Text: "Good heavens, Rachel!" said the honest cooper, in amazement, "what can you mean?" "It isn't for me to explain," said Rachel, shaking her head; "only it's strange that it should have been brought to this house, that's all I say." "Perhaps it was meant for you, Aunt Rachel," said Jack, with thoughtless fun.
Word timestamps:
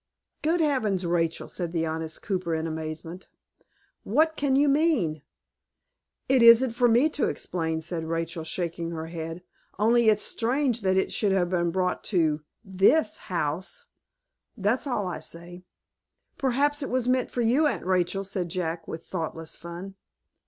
"Good 0.41 0.61
heavens, 0.61 1.05
Rachel!" 1.05 1.47
said 1.47 1.71
the 1.71 1.85
honest 1.85 2.23
cooper, 2.23 2.55
in 2.55 2.65
amazement, 2.65 3.27
"what 4.01 4.35
can 4.35 4.55
you 4.55 4.67
mean?" 4.67 5.21
"It 6.27 6.41
isn't 6.41 6.71
for 6.71 6.87
me 6.87 7.07
to 7.09 7.25
explain," 7.27 7.81
said 7.81 8.05
Rachel, 8.05 8.43
shaking 8.43 8.89
her 8.89 9.05
head; 9.05 9.43
"only 9.77 10.09
it's 10.09 10.23
strange 10.23 10.81
that 10.81 10.97
it 10.97 11.11
should 11.11 11.33
have 11.33 11.51
been 11.51 11.69
brought 11.69 12.03
to 12.05 12.41
this 12.65 13.19
house, 13.29 13.85
that's 14.57 14.87
all 14.87 15.05
I 15.05 15.19
say." 15.19 15.65
"Perhaps 16.35 16.81
it 16.81 16.89
was 16.89 17.07
meant 17.07 17.29
for 17.29 17.41
you, 17.41 17.67
Aunt 17.67 17.85
Rachel," 17.85 18.23
said 18.23 18.49
Jack, 18.49 18.87
with 18.87 19.05
thoughtless 19.05 19.55
fun. 19.55 19.93